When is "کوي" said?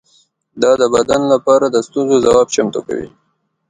2.87-3.09